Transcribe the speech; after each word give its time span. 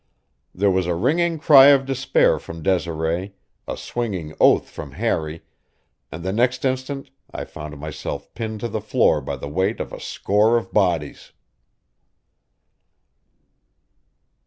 There 0.51 0.71
was 0.71 0.87
a 0.87 0.95
ringing 0.95 1.37
cry 1.37 1.67
of 1.67 1.85
despair 1.85 2.39
from 2.39 2.63
Desiree, 2.63 3.35
a 3.67 3.77
swinging 3.77 4.33
oath 4.41 4.67
from 4.67 4.93
Harry, 4.93 5.43
and 6.11 6.23
the 6.23 6.33
next 6.33 6.65
instant 6.65 7.11
I 7.31 7.43
found 7.45 7.77
myself 7.79 8.33
pinned 8.33 8.61
to 8.61 8.67
the 8.67 8.81
floor 8.81 9.21
by 9.21 9.35
the 9.35 9.47
weight 9.47 9.79
of 9.79 9.93
a 9.93 9.99
score 9.99 10.57
of 10.57 10.73
bodies. 10.73 11.33